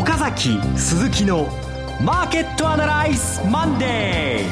[0.00, 1.46] 岡崎鈴木の
[2.02, 4.46] マーケットアナライズマンデ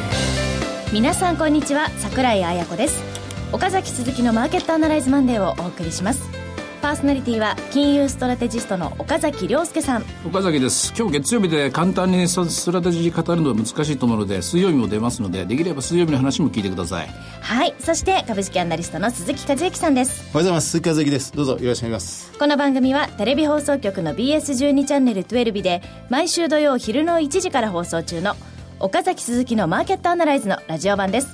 [0.91, 1.89] ー皆さんこんにちは。
[1.97, 3.03] 櫻井彩子です。
[3.51, 6.29] 岡崎鈴木のマーケットアナライズマンデーをお送りします。
[6.79, 10.05] パーソナリティは金融ストラテジストの岡崎良介さん。
[10.25, 10.95] 岡崎です。
[10.97, 17.09] 今日月曜日で簡単にストラテジー語るのは難しいと思うので水曜日も出ますのでできれば水曜日の話も聞いてください。
[17.41, 17.75] はい。
[17.81, 20.23] そして株式アナリストの鈴木一之さんです。
[20.23, 20.71] おはようございます。
[20.71, 21.33] 鈴木一之です。
[21.33, 22.39] どうぞよろしくお願いします。
[22.39, 28.35] この番組はテレビ放送局の BS12 チャンネル12で毎週土曜昼の1時から放送中の
[28.79, 31.29] 岡崎鈴木のマーケットアナライズのラジオ版です。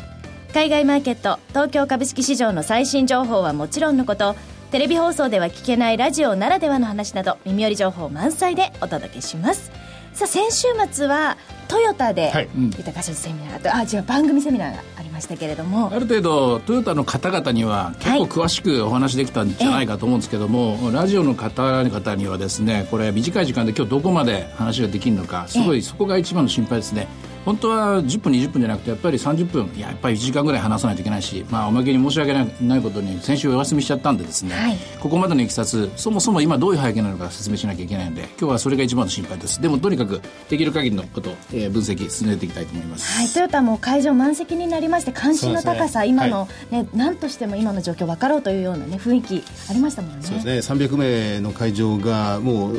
[0.55, 4.37] 海外マーケット東京株式市場の最新情報はもちろんのこと
[4.75, 9.71] テレビ放送では聞けないラジオならではの話など耳寄り情報満載でお届けします。
[10.13, 11.37] さあ先週末は
[11.69, 12.47] トヨタで、はい。
[12.47, 15.93] うん、豊か商事セミナーとあ違う番組セミナーがありましたけれども。
[15.93, 27.07] ある程度トヨタの方々には結構詳しくお話できたんじゃないかと思うんですけども、はい、ラジオの方々にはですねこれ短い時間で今日どこまで話ができるのかすごいそこが一番の心配ですね
[27.45, 39.61] 本当は10分20分じゃなくてやっぱり30分いややっぱり1時間ぐらい話さないといけないし、まあ、おまけに申し訳ないことに先週お休みしちゃったんでですね、はい、ここまでのいきさつそもそも今どういう背景なのか説明しなきゃいけないので今日はそれが一番の心配です。
[39.61, 50.23] でもとにかくできる限りのことを、えー、分析進めていきたいと思います、はい、トヨタも会場満席になりまして関心の高さ、ね、今の、ね、はい、何としても今の状況分かろうというような、ね、雰囲気ありましたもんね。
[50.23, 50.87] そうですね。
[50.87, 52.77] 300名の会場がもう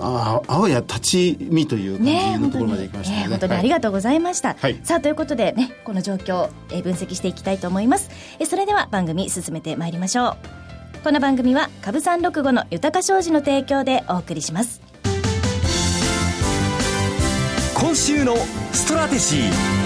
[0.00, 4.80] ああわや立ち見という感じのところまでいきましたね、ね、本当にありがとうございました、はい。
[4.82, 10.36] さあということでねこの状況、えー、分析していきたいと思います、えー、それでは番組進めてまいりましょう。
[11.04, 14.80] この番組は株三六五の豊か商事の提供でお送りします。
[17.74, 18.36] 今週の
[18.72, 19.83] ストラテジー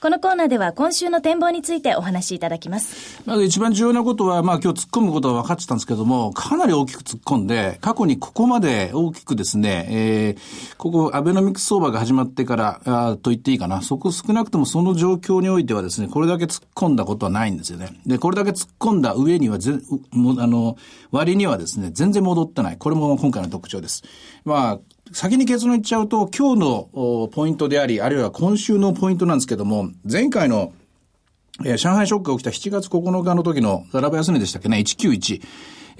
[0.00, 3.20] このコーナーでは今週の展望についてお話しいただきます。
[3.26, 17.88] まず一番重要なことは、まあ今日突っ込むことは分かってたんですけども、かなり大きく突っ込んで、過去にここまで大きくですね、えー、ここアベノミクス相場が始まってからあと言っていいかな、そこ少なくともその状況においてはですね、これだけ突っ込んだことはないんですよね。
[18.06, 19.80] で、これだけ突っ込んだ上にはぜ、
[20.12, 20.76] もあの、
[21.10, 22.76] 割にはですね、全然戻ってない。
[22.78, 24.04] これも今回の特徴です。
[24.44, 24.78] まあ、
[25.12, 30.72] 先に結論言っちゃうと、今日のポイントであり、あるいは今週のポイントなんですけども、前回の、
[31.64, 35.42] えー、上海ショックが起きた7月9日の時のザラバ安値でしたっけね、191。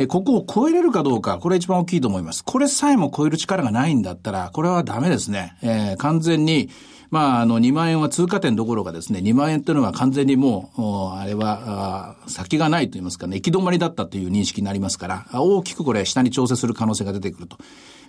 [0.00, 2.44] えここを超えれるかどうか、これ一番大きいと思います。
[2.44, 5.56] これさえも超える力がないんだったら、これはダメですね。
[5.62, 6.70] えー、完全に、
[7.10, 17.56] まあ、あの、2万円は通過点どころかですね、2万円っていうのは完全にもう、あれは、先がないと言いますかね、行き止まりだったという認識になりますから、大きくこれ下に調整する可能性が出てくると。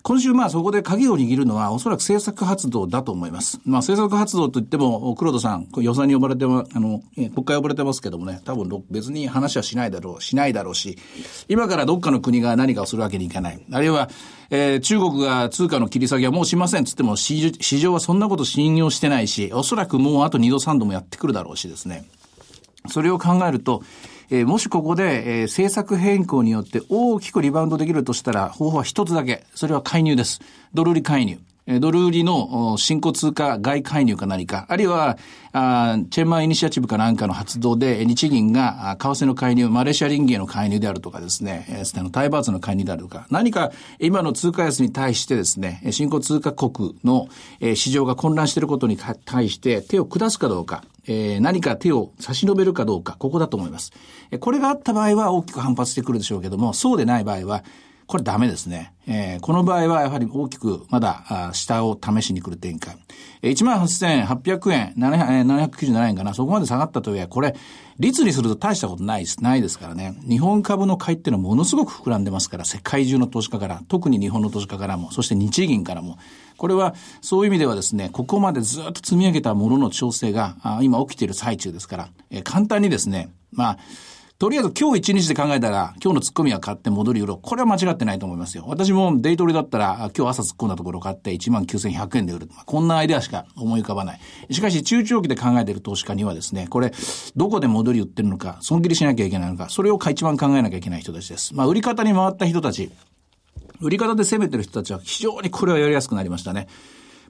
[0.02, 3.60] 今週まあそこで鍵を握るのはおそらく政策発動だと思います。
[3.66, 10.98] まあ政策発動といっても、黒田さん、予算に呼ばれても、あの、国会呼ばれてますけどもね、多分別に話はしないだろう、しないだろうし、
[11.48, 13.60] 今からどっかの国が何かをするわけにいかない。
[13.72, 14.10] あるいは、
[14.52, 22.06] えー、中国が通貨の切り下げはもうしませんっつっても、市場はそんなこと信用してないし、おそらくもうあと2度3度もやってくるだろうしですね。
[22.88, 23.84] それを考えると、
[24.31, 29.45] えー、もしここで、えー、政策変更によって大きくリバウンドできるとしたら、方法は一つだけ。
[29.56, 30.40] それは介入です。
[30.73, 31.40] ドル売り介入。
[31.78, 35.18] ドル売りの新興通貨外介入か何か、あるいは、
[35.52, 47.28] チェンマンイニシアチブかなんかの発動で、日銀が為替の介入、マレーシアリンギへの介入であるとかですね、タイバーツの介入であるとか、何か今の通貨安に対してですね、新興通貨国の
[47.75, 50.84] 市場が混乱していることに対して手を下すかどうか、
[51.40, 53.91] 何か手を差し伸べるかどうか、ここだと思います。
[54.40, 57.63] これがあった場合は大きく反発してくるでしょうけども、そうでない場合は、
[58.09, 58.92] これダメですね。
[59.06, 62.97] えー、この場合はやはり大きくまだ下を試しに来る展開。
[63.44, 67.56] 18,800円、797円かな、そこまで下がったとはいえ、これ、
[68.00, 70.16] 率にすると大したことないです、ないですからね。
[70.28, 76.18] 日本株の買いっていうのはものすごく膨らんでますから、世界中の投資家から、特に日本の投資家からも、そして日銀からも。
[76.58, 83.78] これは、そういう意味ではですね、ここまでずっと積み上げたものの調整が、今起きている最中ですから、えー、簡単にですね、まあ、
[84.39, 87.39] とりあえず今日一日で考えたら、今日の突っ込みは買って戻り売ろう。
[87.41, 88.63] これは間違ってないと思いますよ。
[88.68, 92.50] 私もデイトレだったら、今日朝突っ込んだところ買って19,100円で売る。
[92.65, 94.19] こんなアイデアしか思い浮かばない。
[94.50, 96.94] しかし、中長期で考えている投資家にはですね、これ、
[97.36, 101.53] どこで戻り売ってるのか、損切りしなきゃいけないのか、それを一番考えなきゃいけない人たちです。
[101.53, 102.89] まあ、売り方に回った人たち、
[103.81, 106.69] 売り方で攻めてる人たちは非常にこれはやりやすくなりましたね。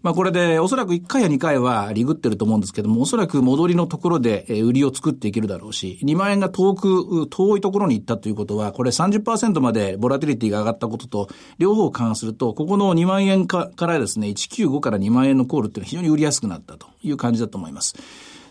[0.01, 17.95] まあこれでおそらく1回や2回はリグってると思うんですけども、おそらく戻りのところで売りを作っていけるだろうし、2万円が遠く、遠いところに行ったということは、これ30%までボラティリティが上がったことと、両方勘案すると、ここの2万円かからですね、195から2万円のコールっていうのは非常に売りやすくなったという感じだと思います。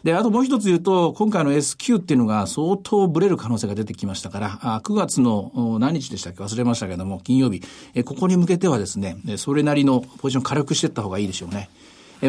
[0.08, 6.43] で、あともう一つ言うと、今回の S q っていうのが相当ブレる可能性が出てきましたから、あ9月の何日でしたっけ？
[6.43, 7.60] 忘れましたけども、金曜日、
[7.94, 11.69] えここに向けてはですね、それなりのポジション軽くしていった方がいいでしょうね。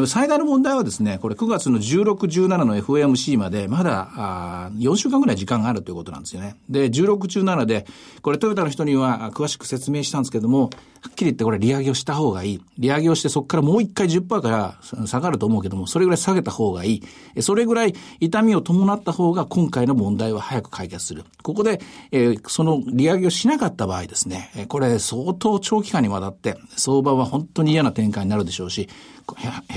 [0.06, 6.58] 最大の問題はですね、これ9月の16、17の FOMC までまだあ4週間ぐらい時間があるということなんですよね。
[6.70, 7.88] で、16、17で、
[8.22, 10.70] これトヨタの人には詳しく説明したんですけども、
[11.02, 12.62] はっきり言ってこれ利上げをした方がいい。
[12.78, 17.02] 利上げをしてそこからもう一回10%から下がると思うけども、それぐらい下げた方がい
[17.36, 17.42] い。
[17.42, 21.24] それぐらい痛みを伴った方が今回の問題は早く解決する。
[21.42, 21.82] ここで、
[22.12, 28.90] えー、その利上げをしなかった場合ですね、これ相当長期間にわたって相場は本当に嫌な展開になるでしょうし、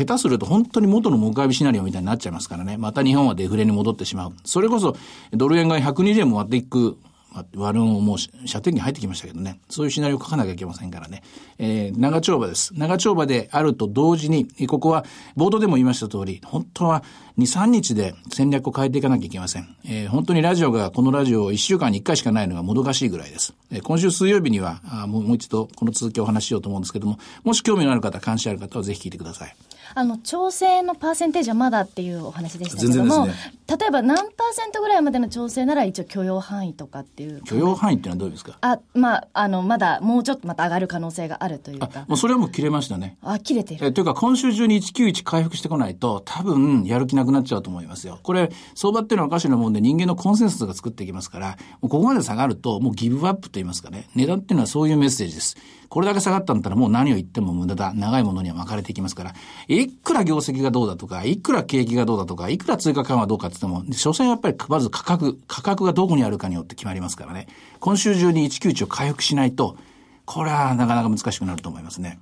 [0.04, 2.76] 下手すると本当に元の木阿弥シナリオみたいになっちゃいますからね。
[2.76, 4.32] また日本はデフレに戻ってしまう。
[4.44, 4.96] それこそ、
[5.32, 6.96] ドル円が120円も割っていく
[7.34, 9.60] 悪運をもう射程に入ってきましたけどね。
[9.68, 11.22] そういうシナリオを書かなきゃいけませんからね。
[11.58, 12.72] えー、長丁場です。
[12.76, 15.04] 長丁場であると同時に、ここは
[15.36, 17.02] 冒頭でも言いました通り、本当は
[17.38, 19.76] 2、3日で戦略を変えていかなきゃいけません。
[19.86, 23.54] えー、本当にラジオが、このラジオを1週間に1回しかないのがもどかしいぐらいです。
[23.70, 29.56] えー、今週水曜日にはあもう一度この続きをお話ししようと思うんですけども、もし興味のある方、関心ある方はぜひ聞いてください。
[29.94, 33.34] あの調整のパーセンテージはまだっていうお話でしたけども、ね、
[33.68, 38.56] 例えば何パーセントぐらいまでの調整なら一応許容範囲とかっていう許容範囲っていうのはどうですか？
[38.60, 42.04] あまああのまだもうちょっとまた上がる可能性があるというか。
[42.08, 43.16] もうそれはもう切れましたね。
[43.22, 43.86] あ切れてる。
[43.86, 48.18] えというか今週中に191回復してこないと多分やる気なくなっちゃうと思いますよ。
[48.22, 54.08] これ相場っていうのはおかしなもんで人間のコンセンサスが作っていきますからここまで下がるともうギブアップと言いますかね。
[54.14, 55.56] 値段っていうのはそういうメッセージです
[55.92, 57.92] これだけ下がったんだったらもう何を言っても無駄だ。
[57.92, 59.34] 長いものには巻かれていきますから、
[59.68, 67.46] いくら業績がどうだとか、いくら景気がどうだとか、いくら追加緩和どうかって言っても、所詮やっぱりまず価格、価格がどこにあるかによって決まりますからね。
[67.78, 69.76] 今週中に191を回復しないと、
[70.24, 72.18] これはなかなか難しくなると思いますね。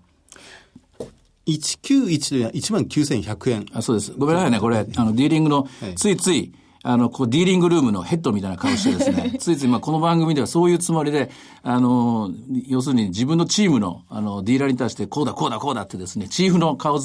[1.46, 3.66] 191というのは1万9100円。
[3.72, 4.12] あそうです。
[4.18, 4.58] ごめんなさいね。
[4.58, 11.30] これ、あの、ディーリングの、ついつい、あの、こう、ディーリングルームのヘッドみたいな顔してですね、 ついつい、まあ、この番組ではそういうつもりで、
[11.62, 12.30] あの、
[12.66, 16.98] 要するに自分のチームの、あの、ディーラーに対して、こうだ、こうだ、こうだってですね、チーフの顔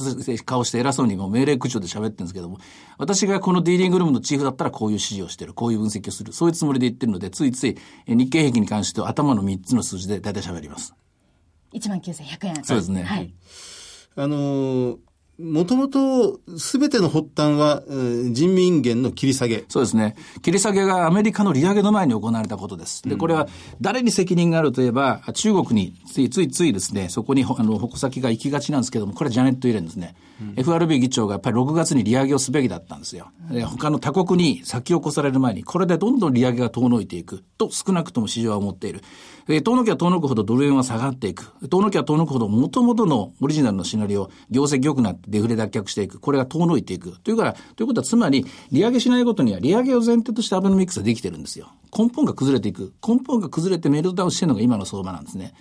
[0.46, 2.58] 顔して偉そうにもう命令口調で喋ってるんですけども、
[2.98, 7.76] 私がこのディーリングルームのチーフだったらこういう指示をしてる、こういう分析をする、そういうつもりで言ってるので、ついつい、
[8.08, 10.94] 日経平均に関しては頭の3つの数字で大体喋ります。
[11.74, 12.64] 1万9100円。
[12.64, 13.04] そうですね。
[13.04, 13.34] はい。
[14.16, 14.98] あのー
[15.38, 17.84] もともと、すべての発端は、
[18.32, 19.66] 人民元の切り下げ。
[19.68, 20.16] そうですね。
[20.42, 23.04] 切り下げがアメリカの利上げの前に行われたことです。
[23.04, 23.48] で、これは
[23.82, 30.16] 誰に責任があるといえば、中国についついついですね、そこにあの矛先が行きがちなんですけども、これはジャネット・イレンですね。
[30.42, 33.28] うん、FRB 議長がやっぱり6月に利上げをすべきだったんですよ。
[33.66, 39.02] 他の他国に先を越される前に、これでどんどん利上げが遠のいていくと少なくとも市場は思っている。
[39.48, 41.54] えー、遠のきは遠のくほどドル円は下がっていく。
[41.70, 46.20] 遠のきは遠のくほど元々のオリジナルのシナリオ、業績良くなってデフレ脱却していく。
[46.20, 47.20] これが遠のいていく。
[47.22, 51.70] というから、ということはつまり、利上げしないことには利上げを前提としてアベノミクスができてるんですよ。
[51.98, 52.94] 根本が崩れていく。
[53.08, 55.54] 根本が崩れてメルトダウンしてるのが今の相場なんですね。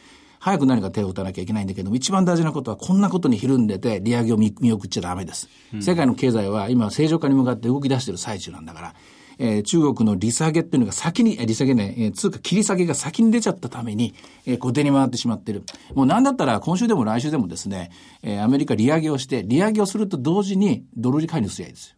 [0.44, 5.48] 早く何か手を打たなきゃいけないんだけども、一番大事なことはこんなことにひるんでて利上げを見送っちゃダメです。
[5.72, 8.94] うん、世界の経済は今正常化に向かって動き出してる最中なんだから、
[9.38, 14.14] えー、中国の利下げっていうのが先に、え利下げね、えー、通貨切り下げが先に出ちゃったために、
[14.46, 15.62] えー、小手に回ってしまってる。
[15.94, 17.90] もうなんだったら今週でも来週でもですね、
[18.22, 21.96] えー、アメリカ利上げをして、利上げをすると同時にドル売り介入すりゃいいですよ。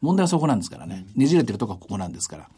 [0.00, 1.06] 問題はそこなんですからね。
[1.16, 2.48] ねじれてるとこはここなんですから。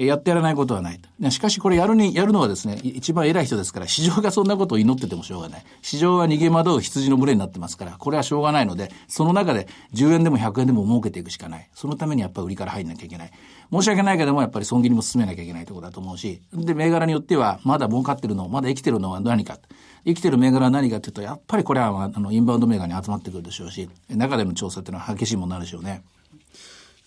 [0.00, 1.00] えやってやらないことはない。
[1.30, 5.64] しかしこれやるに、やるのはですね、一番偉い人ですから、市場がそんなことを祈っててもしょうがない。
[5.82, 11.68] 市場は逃げ惑う羊の群れになってますから、これはしょうがないので、その中で10円でも100円でも儲けていくしかない。
[11.74, 13.30] そのためにやっぱり売りから入んなきゃいけない。
[13.70, 19.58] 申し訳ないけども、やっぱり損切りも進めなきゃいけないところだと思うし、で、銘柄によっては、まだ儲かってるの、まだ生きてるのは何か。
[20.06, 26.02] 生きてる銘柄は何かっていうと、やっぱりこれは、あの、インバウンド銘柄に集まってくるでしょうし、中での調査っていうのは激しいものになるでしょうね。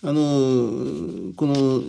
[0.06, 1.82] あの、この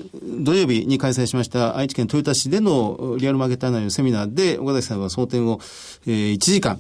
[0.44, 5.60] 土曜日に開催しました愛知県豊田市でのリアルマーケットアナリのセミナーで、岡崎さんは争点を、
[6.08, 6.80] えー、1時間、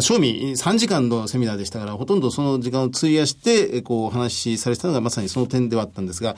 [0.00, 6.36] 賞味3時間のセミナーでしたから、ほとんどその時間を費やして、こう、お話しされたのがまさにその点ではあったんですが、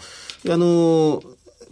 [0.49, 1.23] あの、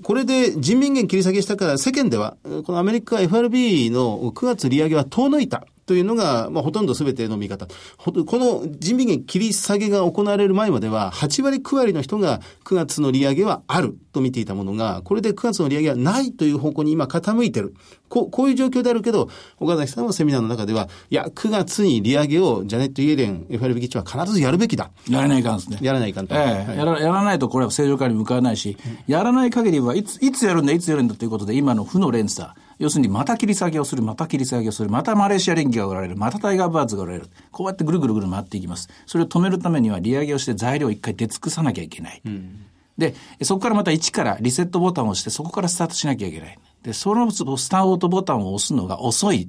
[0.03, 2.37] これで人民元切り下げしたから世間では、
[2.67, 5.67] このアメリカ FRB の9月利上げは遠のいた。
[5.91, 7.67] というのが、まあ、ほとんど全ての見方。
[7.99, 17.75] この人民元切り下げが行われる前までは、8割9割の人が9月の利上げはあると見ていたものが、これで9月の利上げはないという方向に今傾いてる。
[18.09, 19.29] こうこういう状況であるけど、
[19.59, 24.93] 岡崎さんはセミナーの中では、いや、9月に利上げをジャネット・イエレン FRB 議長は必ずやるべきだ。
[25.09, 25.79] やらないかんですね。
[25.83, 26.37] やらないかんと。
[26.37, 27.01] ええはい、やら。
[27.01, 28.77] やらないとこれは正常化に向かわないし、
[29.09, 32.51] やらない限りはいつ、いつやるんだ、いつやるんだということで、今の負の連鎖。
[32.81, 37.29] 要するにまた切り下げをする、また切り下げをする、またマレーシア連携が売られる、またタイガーバーズが売られる。
[37.53, 38.89] こうやってぐるぐるぐる回っていきます。
[39.05, 42.23] それを止めるためには利上げをして材料を一回出尽くさなきゃいけない。
[42.25, 46.59] うんで、そこからまた1からリセットボタンを押して、そこからスタートしなきゃいけない。
[46.83, 49.49] で、そのスタートボタンを押すのが遅い。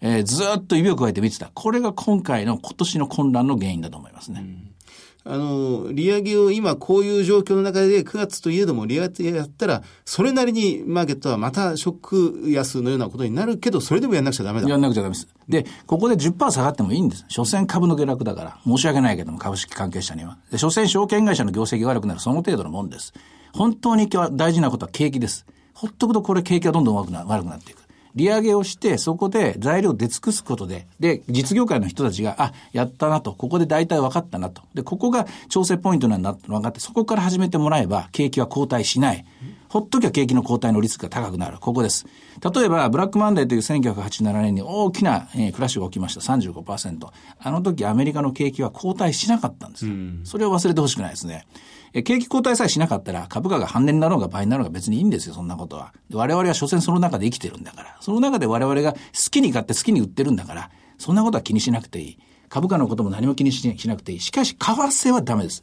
[0.00, 1.50] えー、ずっと指を加えて見てた。
[1.52, 4.40] これが今回の今年の混乱の原因だと思いますね。
[4.40, 4.65] うん
[5.28, 14.68] あの、利上げを今こういう状況の中で9月といえども利上げやったら、それなりにマーケットはまたショック安のようなことになるけど、それでもやんなくちゃダメだ。
[14.68, 15.28] やんなくちゃダメです。
[15.48, 17.24] で、ここで10%下がってもいいんです。
[17.28, 18.58] 所詮株の下落だから。
[18.64, 20.38] 申し訳ないけども、株式関係者には。
[20.52, 23.12] で、所詮証券会社の業績が悪くなるその程度のもんです。
[23.52, 25.44] 本当に今日は大事なことは景気です。
[25.74, 27.85] ほっとくとこれ景気がどんどん悪くな悪くなっていく。
[28.16, 34.62] 利上げをして、そこで材料を出尽くすことで、で、実業界の人たちが、あ、やったなと、ここで大体分かったなと。
[34.74, 39.24] で、ここが調整ポイントなんだと分かって、そこから始めてもらえば、景気は後退しない。
[39.68, 41.58] ほっときゃ景気の後退のリスクが高くなる。
[41.58, 42.06] ここです。
[42.54, 46.20] 例えば、ブラックマンデーという1987年に大きな、えー、クラッシュが起きました。
[46.20, 47.08] 35%。
[47.38, 49.86] あの時アメリカの景気は後退しなかったんです。
[50.24, 51.46] それを忘れてほしくないですね。
[51.92, 55.94] 景気後退さえしなかったら株価が半値になろうが倍になろうが別にいいんですよ、そんなことは。
[56.12, 57.96] 我々は所詮その中で生きてるんだから。
[58.00, 58.98] その中で我々が好
[59.30, 62.18] きに買って好きに売ってるんだから、そんなことは気にしなくていい。
[62.48, 64.20] 株価のことも何も気にしなくていい。
[64.20, 65.62] しかし、為替はダメです。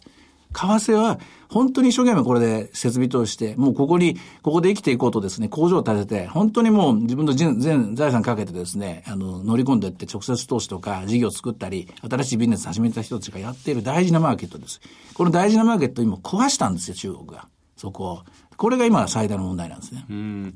[0.53, 1.19] 為替は
[1.49, 14.81] 本当に一生懸命これで設備投資して、もうここに、ここで生きていこうとですね、工場を建てて、本当にもう自分の全財産かけてですね、あの、乗り込んでいって直接投資とか事業を作ったり、新しいビジネス始めた人たちがやっている大事なマーケットです。
[15.13, 17.47] この大事なマーケットを今壊したんですよ、中国が。
[17.77, 18.23] そこを。
[18.57, 20.05] これが今最大の問題なんですね。
[20.09, 20.53] うん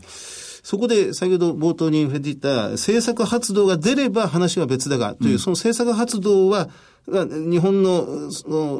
[0.67, 6.69] そこで先ほど冒頭に触れていた政策発動が出れば話は別だがという、うん、その政策発動は
[7.09, 8.29] 日本の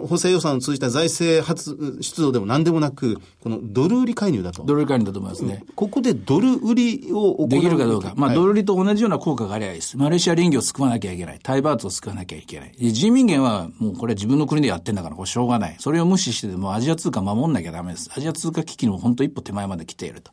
[0.05, 4.63] 補正予算を通じた財政発出動でも何でもなく、このドル売り介入だと。
[4.63, 5.63] ドル売り介入だと思いますね。
[5.75, 7.48] ここでドル売りを行う。
[7.48, 8.13] できるかどうか。
[8.17, 9.98] まあ、はい、ドル売りと同じような効果がありゃいいです。
[9.98, 11.39] マレーシア林業を救わなきゃいけない。
[11.41, 12.75] タイバーツを救わなきゃいけない。
[12.77, 15.77] 人民元はもうこれ自分の国でやってんだから、これしょうがない。
[15.79, 18.12] それを無視してでもアジア通貨守んなきゃダメです。
[18.13, 20.31] アジア通貨危機の本当一歩手前まで来ていると。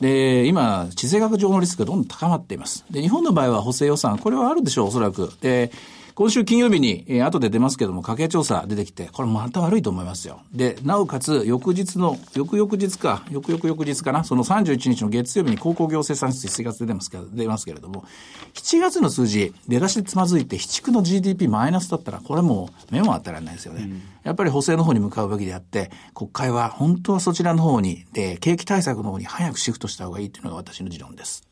[0.00, 2.84] で、今、地政学上のリスクがどんどん高まっています。
[2.90, 5.32] で、日本の場合は補正予算、これはあるでしょう、おそらく。
[5.40, 5.72] で、
[6.16, 10.40] 今週金曜日に、えー、後で出ますけども、家計調査出てきて、これまた悪いと思いますよ。
[10.50, 18.06] で、なおかつ、翌日の、翌々日か、翌々翌日かな、その31日の月曜日に高校行政産出7月出ますけど、出ますけれども、
[18.54, 23.82] 7月の数字、出だしでつまずいて、市区の GDP マイナスだったら、これもう目も当たらないですよね。
[23.82, 31.45] うん、やっぱり補正の方に向かうべきであって、国会は本当はそちらの方に、で、景気対策の方に早くシフトした方がいいというのが私の持論です。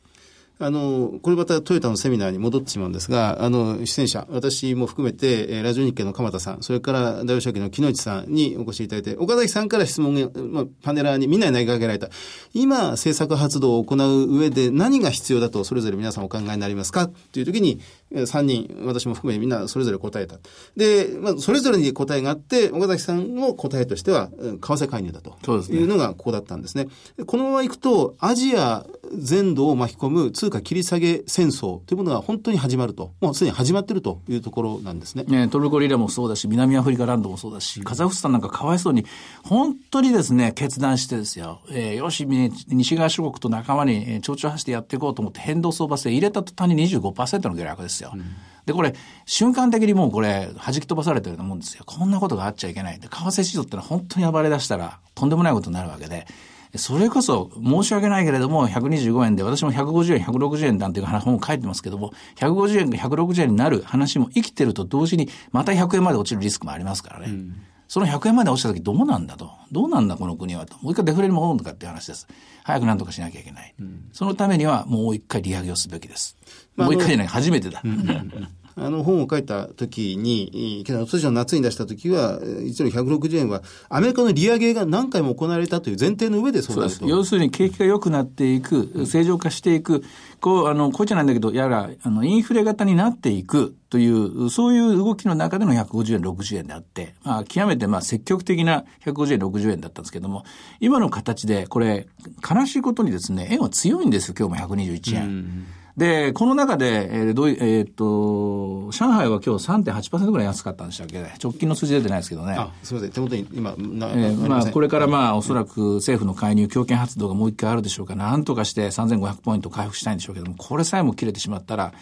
[0.60, 12.08] あの、これまたトヨタのセミナーに戻ってしまうんですが、あの、出演者、私も含めて、えー、ラジオ日経の鎌田さん、それから大吉明の木内さんにお越しいただいて、岡崎さんから質問が、まあ、パネラーにみんなに投げかけられた。
[12.52, 17.10] 今、政策発動を行う上で何が必要だと、それぞれ皆さんお考えになりますか？
[17.32, 17.80] という時に、
[18.12, 20.38] 3人、私も含めみんなそれぞれ答えた。
[20.76, 25.36] で、まあ、それぞれに答えがあって、岡崎さんの答えとしては、為替介入だと
[25.72, 26.86] いうのがここだったんですね。
[27.26, 28.86] このままいくと、アジア
[29.18, 35.24] 全土を巻き込む通貨切り下げ戦争というものが本当に始まると、もうすでに始まっているというところなんですね。
[35.24, 39.06] ねトルコリラもそうだし、南アフリカランドもそうだし、カザフスタンなんかかわいそうに、
[39.42, 48.12] 本当にですね、決断してですよ、えー、よし、西側諸国と仲間に蝶々発してやっていこうと思って変動相場制入れた途端に25%の下落ですよ。
[48.14, 48.24] うん
[48.66, 48.94] で、これ、
[49.26, 51.84] 瞬間的にもうこれ、弾き飛ばされてると思うんですよ。
[51.84, 52.98] こんなことがあっちゃいけない。
[52.98, 56.26] で、為替市場ってのは本当に暴れ出したら、とんでもないことになるわけで、
[56.76, 67.26] それこそ申し訳ないけれども、125円で、私も150円、160円なんていう本を書いてますけども、150円が160円になる話も生きてると同時に、また100円まで落ちるリスクもありますからね。
[67.28, 69.50] うんその100円まで落ちた時どうなんだと？
[69.70, 70.74] どうなんだこの国はと？
[70.78, 72.26] もう一回デフレに戻るのかっていう話です。
[72.64, 73.74] 早く何とかしなきゃいけない。
[73.78, 76.34] うん、そのためにはもう一回利上げをすべきです。
[76.76, 77.82] まあ、もう一回じゃない、初めてだ。
[77.84, 87.00] うんうんうんあの本を書いた時に、去年の夏に出した時は、1ドル160円は、アメリカの利上げが何回も行われたという前提の上でそうです。
[87.04, 90.02] 要するに景気が良くなっていく、正常化していく、
[90.40, 100.44] こう、あの、こうじゃないんだけど、やら、あの、インフレ型になっていくという、そういう動きの中での150円、60円であって、まあ、極めてまあ積極的な150円、60円だったんですけども、
[100.80, 102.08] 今の形で、これ、
[102.48, 105.83] 悲しいことにですね、円は強いんですよ、今日も121円。
[105.96, 111.20] うんで、この中で、えー、どうえー、っと、上海は今日3.8%ぐらい安かったんでしたっけ？
[111.42, 112.54] 直近の数字出てないですけどね。
[112.58, 113.12] あ、すみません。
[113.12, 121.92] 手元に今、な、えー、まあ、これからまあ、おそらく政府の介入、強権発動がもう一回あるでしょうかなんとかして3500ポイント回復したいんでしょうけども、これさえも切れてしまったら、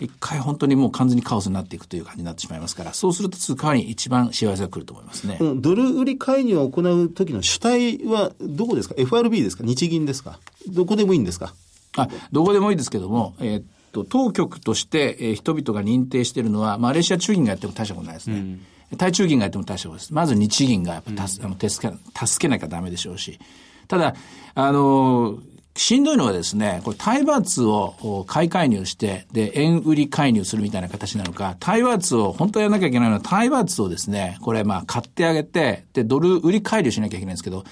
[0.00, 5.38] 一回本当にもう完全にカオスになっていくという感じになってしまいますから、そうすると通貨に一番幸せが来ると思いますね。
[5.56, 9.64] ドル売り介入を行う時の主体はどこですか ?FRB ですか？
[9.64, 10.38] 日銀ですか？
[10.68, 11.54] どこでもいいんですか？
[11.96, 18.36] あ、どこでもいいですけども、えー、っと、当局として、えー、人々が認定しているのは、マレーシア中銀がやっても大したことないですね。
[18.36, 18.60] うん
[18.96, 20.12] 対中銀がやっても大したことです。
[20.12, 23.38] まず日銀がやっぱ助,、あの助け、助けなきゃダメでしょうし。
[23.86, 24.14] ただ、
[24.54, 25.38] あの、
[25.76, 37.64] しんどいのはですね、これ、対バーツを買い介入して、で、円売り介入するみたいな形なのか、対バーツを、本当はやらなきゃいけないのは、対バーツをですね、これ、まあ、買ってあげて、で、ドル売り介入しなきゃいけないんですけど、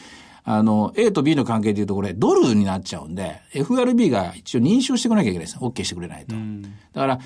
[0.51, 5.59] あの、A と B の関係でいうと、これ、ドルになっちゃうんで、FRB が一応認証してこなきゃいけないです。
[5.59, 6.35] OK してくれないと。
[6.95, 7.19] だから、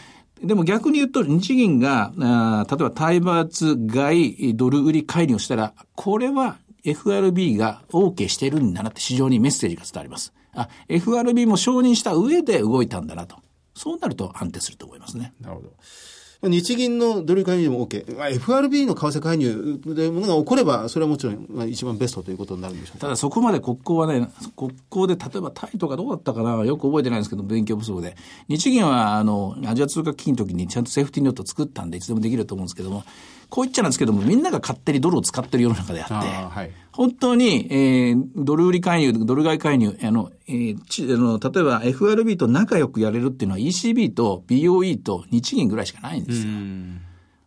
[0.43, 10.33] でも逆に言うと、日銀が、あ例えば対バーツ買い、ドル売り介入をしたら、これは FRB が OK してるんだなって市場にメッセージが伝わります。
[10.57, 13.37] あ、FRB も承認した上で動いたんだなと。
[13.77, 15.33] そうなると安定すると思いますね。
[15.41, 15.73] なるほど。
[16.49, 18.05] 日銀のドル介入でも OK。
[18.35, 28.17] FRB の為替介入というものが起これば、それはもちろんまあ一番ベストということになるんでしょうただそこまで国交はね、国交で例えばタイとかどうだったかな、よく覚えてないんですけど、勉強不足で。
[28.49, 33.05] 日銀は、あの、アジア通貨危機の時にちゃんとセーフティーノット作ったんで、いつでもできると思うんですけども、
[33.53, 46.53] こう言っちゃなんですけども、みんなが勝手にドルを使ってる世の中であって、はい、本当に、えー、ドル売り介入、ドル買い介入、あの、えー、ちあの例えば FRB と仲良くやれるっていうのは ECB と BOE と日銀ぐらいしかないんですよ。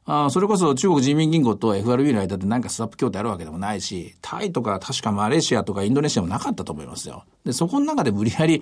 [0.07, 7.25] あそれこそ中国人民銀行と FRB の間でなんかスワップ協定あるわけでもないし、タイとか確かマレーシアとかインドネシアもなかったと思いますよ。
[7.43, 8.61] で、そこの中で無理やり、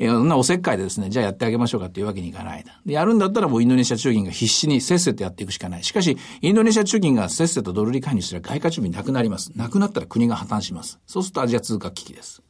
[0.00, 2.64] えー、そんなおせっかいでですね、じゃあやってあげましょうかっていうわけにいかない。
[2.84, 5.84] で、やるんだったらもうインドネシア中銀が必死にせっせとやっていくしかない。
[5.84, 9.52] しかし、インドネシア中銀がせっせとドル利加入したら外貨準備なくなります。
[9.54, 10.98] なくなったら国が破綻します。
[11.06, 12.42] そうするとアジア通貨危機です。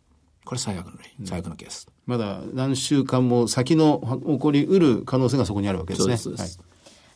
[0.46, 1.88] これ最悪の例、最悪のケース。
[2.06, 6.16] まだ何週間も先の起こりうる可能性がそこにあるわけですね。
[6.16, 6.58] そうです。
[6.58, 6.69] はい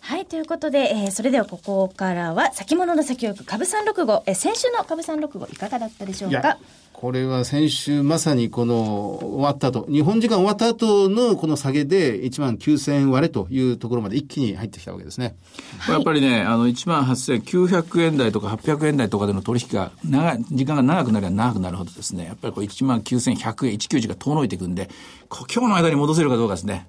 [0.06, 6.58] はい、ということで、えー、それではここからは、先物の先を行く株三六五、えー、先週の株三六五いかがだったでしょうか？
[6.92, 15.36] これは先週まさにこの終わった後、日本時間終わった後のこの下げで1万9000円割れというところまで一気に入ってきたわけですね。
[15.78, 24.90] はい、やっぱりね、あの1万8900円台とか800円台とかでの取引が長い、時間が長くなれば長くなるほどですね、やっぱりこう1万9100円、191が遠のいていくんで、
[25.30, 26.86] 今日の間に戻せるかどうかですね。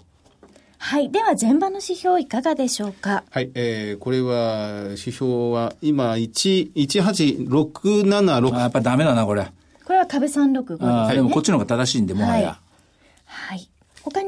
[0.85, 1.09] はい。
[1.09, 3.23] では、前場の指標いかがでしょうか？
[3.31, 3.49] はい。
[3.55, 8.55] えー、これは、指標は、今、1、18676。
[8.55, 9.51] あ、やっぱダメだな、これ。
[9.83, 10.87] これは株365です、ね。
[10.87, 12.59] あでもこっちの方が正しいんで、もはや。
[13.25, 13.74] はい、はい他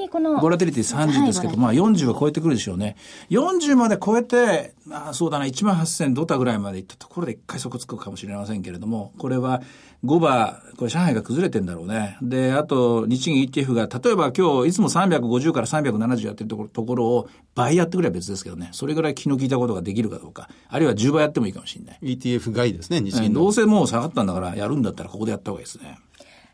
[0.08, 0.39] にこの。
[0.39, 2.96] ボラテリティ30ですけど、はい、まあ40は超えてくるでしょうね。
[3.30, 9.62] 40まで超えて、まあそうだな、1万8000ドタぐらいまでいったところで一回底つくかもしれませんけれども、これは
[10.06, 12.17] 5番、これ上海が崩れてんだろうね。
[12.22, 18.70] で、あと日銀 ETF が、例えば今日いつも350から370やってるところところを倍やってくれば別ですけどね。
[18.72, 20.50] それぐらい気の利いたことができるかどうか。
[20.70, 22.00] あるいは10倍やってもいいかもしれない。
[22.02, 25.98] ETF 外ですね、日銀どうせもう下がったんだからやるんだったらここでやった方がいいですね。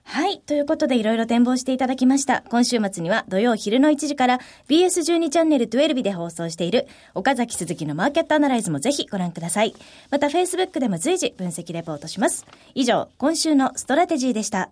[0.04, 0.40] はい。
[0.40, 2.44] ということで、いろいろ展望していただきました。
[2.50, 9.74] 今週末には土曜昼の1時から BS12 チャンネル12で放送している岡崎鈴木のマーケットアナライズもぜひご覧ください。
[10.12, 12.46] また、Facebook でも随時分析レポートします。
[12.76, 14.70] 以上、今週のストラテジーでした。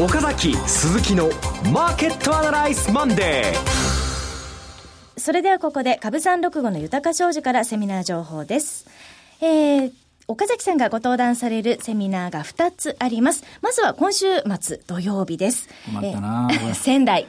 [0.00, 1.28] 岡崎鈴木の
[1.72, 5.18] マーケットアナライズマンデー。
[5.18, 8.86] それではここで、株365の豊商事からセミナー情報です。
[9.40, 9.92] えー、
[10.30, 13.44] 岡崎さんがご登壇されるセミナーが2つあります。
[13.62, 14.26] まずは今週
[14.60, 15.70] 末土曜日です。
[15.86, 17.26] 困ったな、 仙台。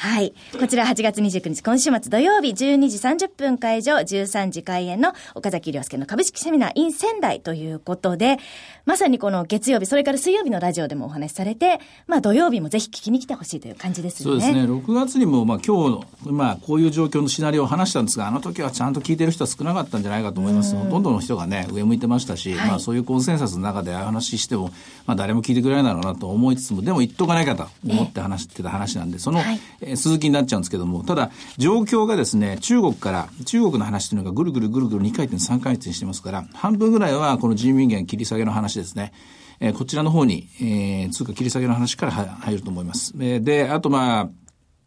[0.00, 0.32] はい。
[0.58, 8.38] こちら8月29日、今週末土曜日12時30分会場、13時開演の岡崎亮介の株式セミナー in 仙台ということで、
[8.86, 14.24] まさにこの月曜日、それから水曜日のラジオでもお話しされて、まあ土曜日もぜひ聞きに来てほしいという感じですね。
[14.24, 14.62] そうですね。
[14.62, 20.74] 6月にも、まあ今日の、まあこういう状況のシナリオを話したんですが、あの時はちゃんと聞いてる人は少なかったんじゃないかと思います。
[20.74, 24.70] ほとんどの人がね、上向いてましたし、はい、まあそういうコンセンサスの中でああ話しても、
[25.04, 39.12] まあ誰も聞いてくれないだろうなと思いつつも、でも言っとかないかと思って話してた話なんで、その、はい、え続きになっちゃうんですけども、ただ、状況がですね、中国から、中国の話というのがぐるぐるぐるぐる2回転、3回転してますから、半分ぐらいはこの人民元切り下げの話ですね。
[39.60, 43.12] えー、こちらの方に、えー、通貨切り下げの話から入ると思います。
[43.18, 44.30] えー、で、あとまあ、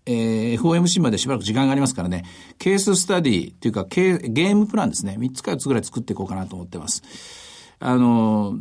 [0.06, 2.26] えー、FOMC までしばらく時間がありますからね、
[2.58, 7.04] ケーススタディっていうか、ゲームプランですね、3つか4つぐらい作っていこうかなと思ってます。
[7.80, 8.60] あの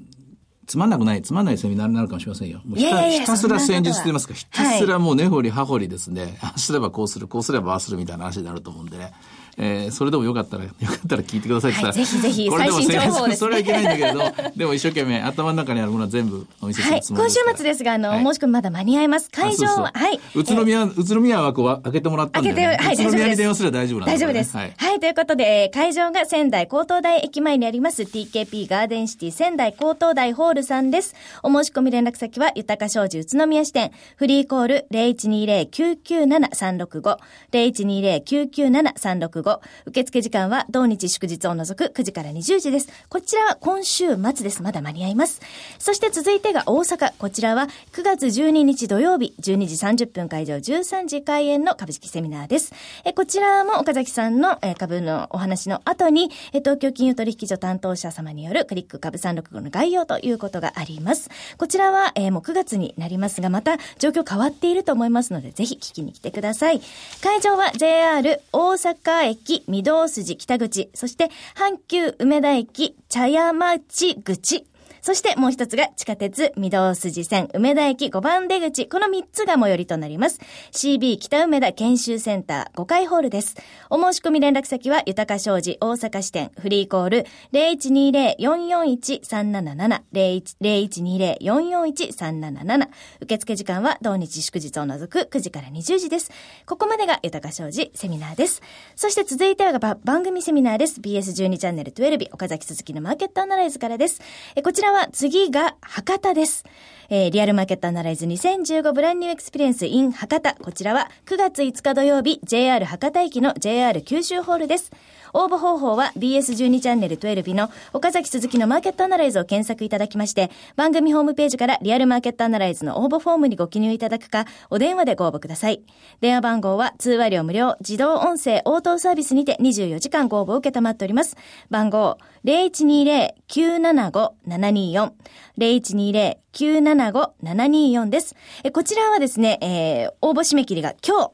[0.73, 2.63] つまんなくない、つまんないセミナーになるかもしれませんよ。
[2.65, 9.13] もうひたひたすら戦術と言いますか、ひたすらもう根掘り葉掘りですね、 ああすればこうする、こうすればああするみたいな話になると思うんでね。
[9.59, 14.21] えー、それでもよかったら、 よかったら聞いてくださいって言ったら、はい、ぜひぜひ、最新情報です、 それはいけないんだけれど、
[14.57, 17.39] でも一生懸命 頭の中にあるものは全部お見せするつもりです。
[17.39, 19.31] はい、今週末ですが、あの、はい、申し込みまだ間に合います。
[19.31, 20.21] 会場は、はい。
[20.35, 24.57] 宇都宮、宇都宮はこう開けてもらったんで、ね、開けて、はい、宇都宮に電話すれば大丈夫なんで、ね、大丈夫です。
[24.57, 31.15] はい、はい、ということで、会場が仙台高等大駅前にあります TKP ガーデンシティ仙台高等大ホールさんです。
[31.43, 37.19] お申し込み連絡先は、豊か商事宇都宮支店、フリーコール0120-997-365、
[37.53, 39.61] 0120-997-365 365。
[39.87, 42.89] 受付時間は同日祝日を除く9時から20時です。
[43.09, 44.63] こちらは今週末です。
[44.63, 45.41] まだ間に合います。
[45.79, 47.13] そして続いてが大阪。
[47.19, 52.73] こちらは9月12日土曜日、12時30分会場、13時開演の株式セミナーです。
[53.05, 61.31] えこちらも岡崎さんのえ株のお話の後に、え東京金融取引所担当者様によるクリック株365の概要ということがあります。
[61.59, 66.81] こちらは、えもう9月になりますが、また状況変わっていると思いますので、ぜひ聞きに来てください。
[67.23, 69.32] 会場は JR 大阪駅
[69.69, 74.67] 御堂筋北口、そして阪急梅田駅茶屋町口、
[75.03, 78.87] そしてもう一つが地下鉄御堂筋線梅田駅5番出口。
[78.87, 80.39] この3つが最寄りとなります。
[80.71, 83.57] CB 北梅田研修センター5階ホールです。
[83.91, 92.89] お申し込み連絡先は豊か商事大阪支店フリーコール0120-441-377 0120-441-377
[93.23, 96.31] 受付時間は同日祝日を除く9時から20時です。
[96.65, 98.63] ここまでが豊か商事セミナーです。
[98.95, 99.73] そして続いては
[100.05, 101.01] 番組セミナーです。
[101.01, 104.23] BS12 チャンネル12日岡崎鈴木のマーケットアナライズからです。
[104.55, 106.65] えこちらは次が博多です。
[107.09, 110.55] えーリアルマーケットアナライズ2015ブランニューエクスペリエンス in 博多。
[110.55, 114.93] こちらは9月5日土曜日 JR 博多駅の JR 九州ホールです。
[115.33, 125.83] 応募方法は BS12 チャンネル12の岡崎鈴木のマーケットアナライズを検索いただきまして、番組ホームページからリアルマーケットアナライズの応募フォームにご記入いただくか、お電話でご応募ください。
[126.21, 131.37] 電話番号は通話料無料、自動音声応答サービスにて24時間ご応募を受けたまっております。
[131.71, 135.13] 番号0120-975-724
[135.59, 138.35] 0120-975-724です。
[138.65, 141.33] えこちらはですね、えー応募締め切りが今日、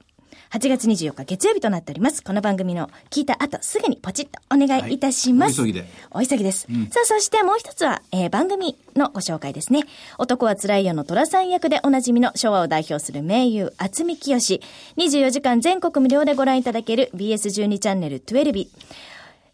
[0.51, 2.25] 8月24日月曜日となっております。
[2.25, 5.61] この番組の聞いた後、すぐにポチッとお願いいたします。
[5.61, 5.87] はいお急ぎで。
[6.11, 6.61] お急ぎです。
[6.61, 9.85] さあ、そしてもう一つは、えー番組のご紹介ですね。
[10.19, 14.61] 男は辛いよの虎さん役でおなじみの昭和を代表する名優、厚見清。
[14.97, 18.71] 24時間全国無料でご覧いただける BS12 チャンネル12日。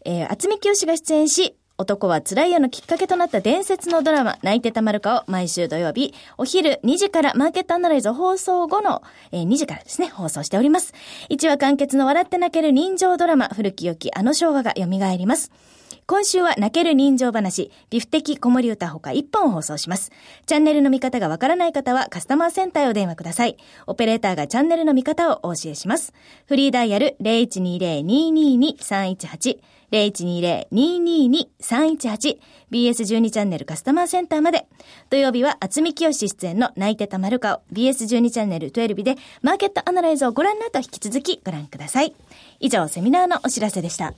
[0.04, 10.94] えー、厚見清が出演し、男は辛いよのきっかけとなった伝説のドラマ、泣いてたまるかを毎週土曜日、お昼2時からマーケットアナライズ放送後の、えー2時からですね、放送しております。
[11.30, 14.84] 1話完結の笑って泣ける人情ドラマ、古き良きあの昭和が蘇
[15.16, 15.50] ります。
[16.06, 20.12] 今週は泣ける人情話、ビフ的子守歌ほか1本放送します。
[20.46, 23.56] チャンネルの見方がわからない方はカスタマーセンターへお電話ください。
[23.88, 26.12] オペレーターがチャンネルの見方をお教えします。
[26.46, 29.58] フリーダイヤル0120-222-318
[29.94, 32.38] 0120-222-318
[32.72, 34.66] BS12 チャンネルカスタマーセンターまで。
[35.10, 42.12] 土曜日は厚見清出演の泣いてたまるかを BS12 チャンネル12日でマーケットアナライズをご覧の後引き続きご覧ください。
[42.58, 44.14] 以上セミナーのお知らせでした。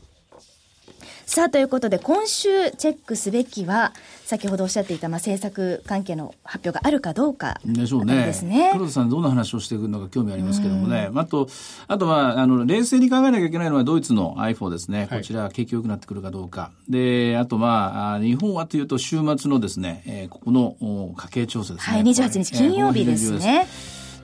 [1.26, 3.92] さあ、ということで、今週チェックすべきは、
[4.24, 7.60] 先ほどおっしゃっていた、まあ、政策関係の発表があるかどうか。
[7.64, 8.24] でしょうね。
[8.26, 8.70] ですね。
[8.72, 11.10] 黒田さんどんな話をしてくるのか興味ありますけどもね。
[11.12, 11.48] あと、
[11.88, 15.08] あとは、あの、冷静に考えなきゃいけないのはドイツの iPhone ですね。
[15.10, 16.70] こちら、景気良くなってくるかどうか。
[16.88, 21.96] で、あと、まあ、あ日本はというと週末のですね、えーここのお家計調査ですね。
[21.96, 23.66] はい、28日金曜日ですね。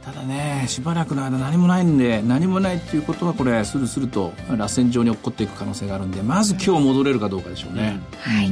[0.04, 8.00] ただね、しばらくの間何もないんで、何もないっていうことはこれ、スルスルと螺旋状に落っこっていく可能性があるんで、まず今日戻れるかどうかでしょうね。
[8.18, 8.50] はい。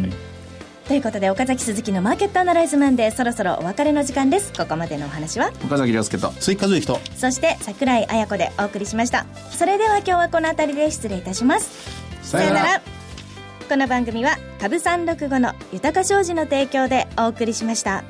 [0.86, 4.52] ということで、岡崎鈴木のマーケットアナライズマンデー、そろそろお別れの時間です。
[4.52, 6.30] ここまでのお話は、岡崎亮介と。
[6.38, 7.00] 追加随と。
[7.16, 9.26] そして桜井彩子でお送りしました。
[9.50, 11.70] それでは今日はこの辺りで失礼いたします。
[12.22, 12.82] さよなら
[13.68, 18.02] この番組は株365の豊か商事の提供でお送りしました。